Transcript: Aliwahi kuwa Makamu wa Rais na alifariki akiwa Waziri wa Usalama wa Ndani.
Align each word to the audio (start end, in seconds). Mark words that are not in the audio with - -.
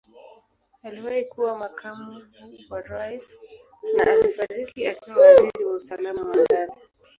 Aliwahi 0.83 1.25
kuwa 1.25 1.57
Makamu 1.57 2.27
wa 2.69 2.81
Rais 2.81 3.35
na 3.97 4.11
alifariki 4.11 4.87
akiwa 4.87 5.17
Waziri 5.19 5.65
wa 5.65 5.71
Usalama 5.73 6.21
wa 6.21 6.35
Ndani. 6.35 6.73